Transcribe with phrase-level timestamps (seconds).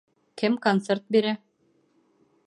[0.41, 1.33] Кем концерт бирә?